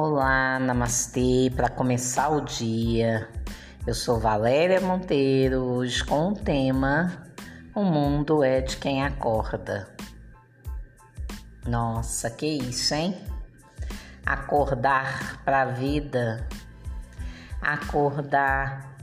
[0.00, 1.50] Olá, namastê.
[1.56, 3.28] Para começar o dia,
[3.84, 7.26] eu sou Valéria Monteiro, hoje com o tema
[7.74, 9.92] O mundo é de quem acorda.
[11.66, 13.20] Nossa, que isso, hein?
[14.24, 16.46] Acordar para a vida,
[17.60, 18.96] acordar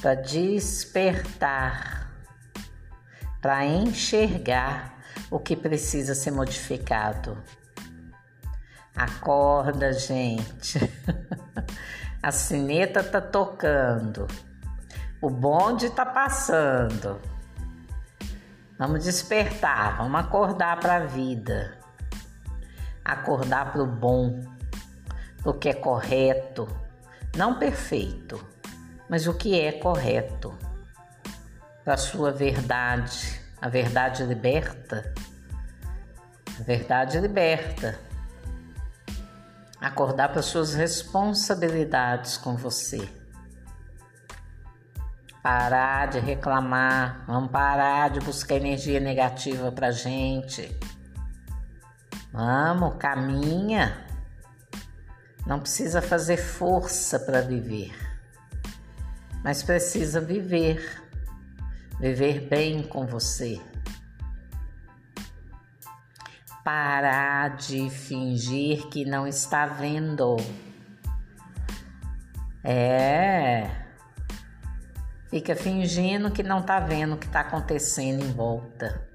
[0.00, 2.08] para despertar,
[3.42, 4.96] para enxergar
[5.28, 7.36] o que precisa ser modificado.
[9.00, 10.78] Acorda, gente.
[12.22, 14.28] A sineta tá tocando.
[15.22, 17.18] O bonde tá passando.
[18.78, 21.78] Vamos despertar, vamos acordar para a vida.
[23.02, 24.44] Acordar para o bom,
[25.46, 26.68] o que é correto,
[27.34, 28.46] não perfeito,
[29.08, 30.54] mas o que é correto.
[31.82, 33.40] Para a sua verdade.
[33.62, 35.14] A verdade liberta.
[36.58, 38.09] A verdade liberta
[39.80, 43.08] acordar para suas responsabilidades com você.
[45.42, 50.78] Parar de reclamar, vamos parar de buscar energia negativa para gente.
[52.30, 54.06] Vamos, caminha.
[55.46, 57.92] Não precisa fazer força para viver,
[59.42, 61.02] mas precisa viver,
[61.98, 63.58] viver bem com você
[66.70, 70.36] parar de fingir que não está vendo.
[72.62, 73.68] É.
[75.28, 79.08] Fica fingindo que não está vendo o que está acontecendo em volta.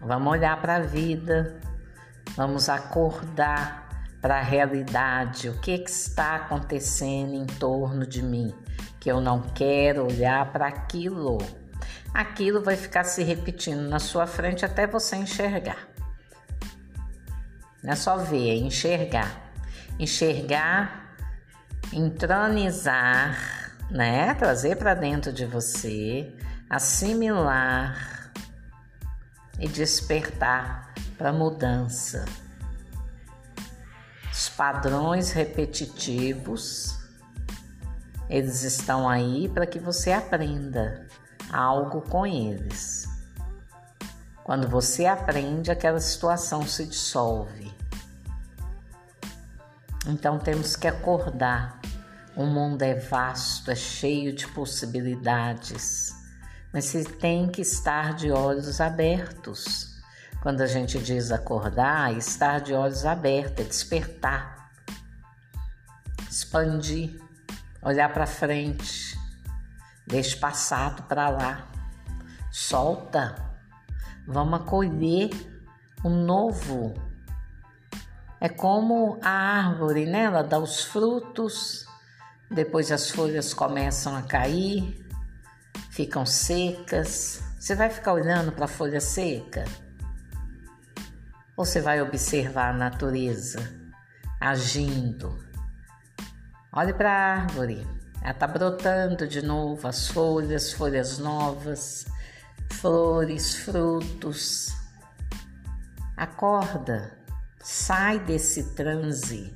[0.00, 1.60] Vamos olhar para a vida,
[2.36, 8.52] vamos acordar para a realidade, o que, que está acontecendo em torno de mim,
[8.98, 11.38] que eu não quero olhar para aquilo
[12.14, 15.88] aquilo vai ficar se repetindo na sua frente até você enxergar.
[17.82, 19.42] Não é só ver, é enxergar.
[19.98, 21.16] Enxergar,
[21.92, 24.32] entronizar, né?
[24.34, 26.32] Trazer para dentro de você,
[26.70, 28.32] assimilar
[29.58, 32.24] e despertar para mudança.
[34.32, 36.98] Os padrões repetitivos,
[38.28, 41.06] eles estão aí para que você aprenda
[41.54, 43.08] algo com eles.
[44.42, 47.72] Quando você aprende, aquela situação se dissolve.
[50.06, 51.80] Então temos que acordar.
[52.36, 56.12] O mundo é vasto, é cheio de possibilidades,
[56.72, 59.94] mas você tem que estar de olhos abertos.
[60.42, 64.70] Quando a gente diz acordar, estar de olhos abertos, é despertar,
[66.28, 67.18] expandir,
[67.80, 69.13] olhar para frente,
[70.06, 71.66] Deixe passado para lá.
[72.50, 73.34] Solta.
[74.26, 75.30] Vamos acolher
[76.04, 76.94] o novo.
[78.40, 80.24] É como a árvore, né?
[80.24, 81.86] Ela dá os frutos,
[82.50, 85.02] depois as folhas começam a cair,
[85.90, 87.42] ficam secas.
[87.58, 89.64] Você vai ficar olhando para a folha seca?
[91.56, 93.60] Ou você vai observar a natureza
[94.40, 95.38] agindo?
[96.70, 98.03] Olhe para a árvore.
[98.24, 102.06] Ela está brotando de novo as folhas, folhas novas,
[102.72, 104.72] flores, frutos.
[106.16, 107.18] Acorda,
[107.62, 109.54] sai desse transe.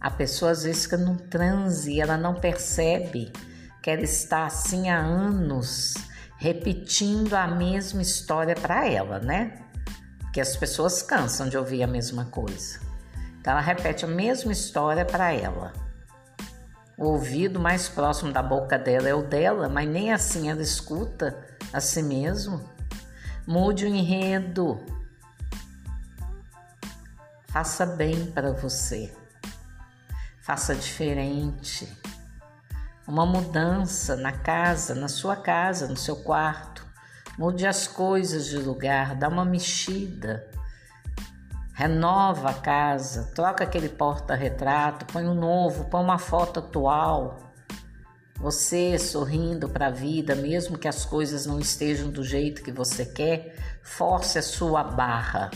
[0.00, 3.32] A pessoa às vezes fica num transe ela não percebe
[3.80, 5.94] que ela está assim há anos
[6.36, 9.62] repetindo a mesma história para ela, né?
[10.18, 12.80] Porque as pessoas cansam de ouvir a mesma coisa.
[13.40, 15.72] Então ela repete a mesma história para ela.
[16.96, 21.36] O ouvido mais próximo da boca dela é o dela, mas nem assim ela escuta
[21.72, 22.62] a si mesmo.
[23.46, 24.80] Mude o enredo.
[27.48, 29.12] Faça bem para você.
[30.40, 31.88] Faça diferente.
[33.06, 36.86] Uma mudança na casa, na sua casa, no seu quarto.
[37.36, 40.48] Mude as coisas de lugar, dá uma mexida
[41.74, 47.52] renova a casa, troca aquele porta-retrato, põe um novo, põe uma foto atual.
[48.36, 53.04] Você sorrindo para a vida, mesmo que as coisas não estejam do jeito que você
[53.04, 55.50] quer, force a sua barra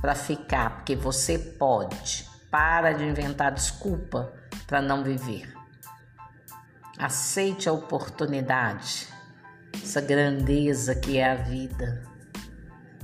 [0.00, 2.26] para ficar, porque você pode.
[2.50, 4.32] Para de inventar desculpa
[4.66, 5.52] para não viver.
[6.98, 9.08] Aceite a oportunidade,
[9.82, 12.11] essa grandeza que é a vida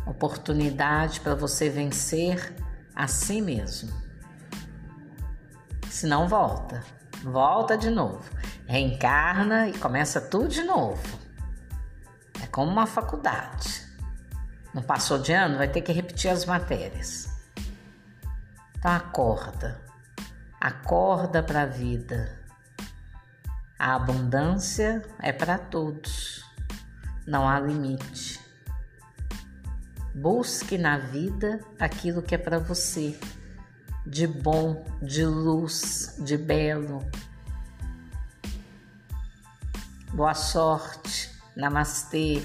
[0.09, 2.55] oportunidade para você vencer
[2.95, 3.93] a si mesmo.
[5.89, 6.83] Se não volta,
[7.23, 8.25] volta de novo,
[8.67, 11.19] reencarna e começa tudo de novo.
[12.43, 13.87] É como uma faculdade.
[14.73, 17.29] Não passou de ano, vai ter que repetir as matérias.
[18.77, 19.81] Então acorda,
[20.61, 22.39] acorda para a vida.
[23.79, 26.45] A abundância é para todos,
[27.27, 28.38] não há limite.
[30.21, 33.17] Busque na vida aquilo que é para você,
[34.05, 37.09] de bom, de luz, de belo.
[40.13, 42.43] Boa sorte, namastê,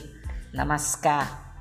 [0.53, 1.52] namaskar.